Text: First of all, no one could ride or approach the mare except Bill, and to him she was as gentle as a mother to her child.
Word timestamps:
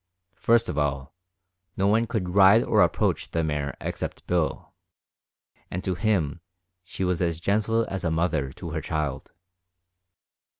First 0.39 0.67
of 0.67 0.79
all, 0.79 1.13
no 1.77 1.85
one 1.85 2.07
could 2.07 2.29
ride 2.33 2.63
or 2.63 2.81
approach 2.81 3.29
the 3.29 3.43
mare 3.43 3.77
except 3.79 4.25
Bill, 4.25 4.73
and 5.69 5.83
to 5.83 5.93
him 5.93 6.41
she 6.83 7.03
was 7.03 7.21
as 7.21 7.39
gentle 7.39 7.85
as 7.87 8.03
a 8.03 8.09
mother 8.09 8.51
to 8.53 8.71
her 8.71 8.81
child. 8.81 9.31